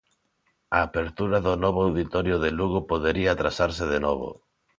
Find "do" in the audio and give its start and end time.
1.45-1.53